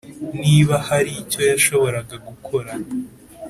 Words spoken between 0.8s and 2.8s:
hari icyo yashoboraga gukora.